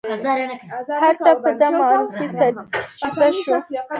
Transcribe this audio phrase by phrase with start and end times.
[1.01, 3.59] هلته به دا معرفي سرچپه شوه.